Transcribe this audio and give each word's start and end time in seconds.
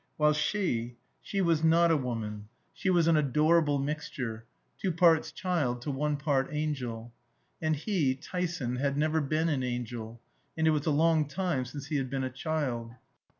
While 0.17 0.33
she 0.33 0.97
she 1.21 1.41
was 1.41 1.63
not 1.63 1.91
a 1.91 1.95
woman; 1.95 2.47
she 2.73 2.89
was 2.89 3.05
an 3.07 3.15
adorable 3.15 3.77
mixture 3.77 4.47
two 4.79 4.91
parts 4.91 5.31
child 5.31 5.79
to 5.83 5.91
one 5.91 6.17
part 6.17 6.47
angel. 6.51 7.13
And 7.61 7.75
he, 7.75 8.15
Tyson, 8.15 8.77
had 8.77 8.97
never 8.97 9.21
been 9.21 9.47
an 9.47 9.61
angel, 9.61 10.19
and 10.57 10.65
it 10.65 10.71
was 10.71 10.87
a 10.87 10.89
long 10.89 11.27
time 11.27 11.65
since 11.65 11.85
he 11.85 11.97
had 11.97 12.09
been 12.09 12.23
a 12.23 12.31
child. 12.31 12.93